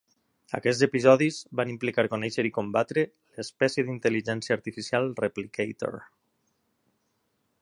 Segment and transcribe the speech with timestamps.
[0.59, 3.05] Aquests episodis van implicar conèixer i combatre
[3.37, 6.05] l'espècie d'intel·ligència artificial Replicator.